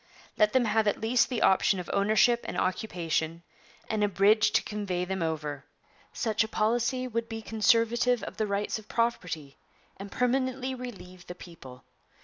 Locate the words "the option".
1.29-1.79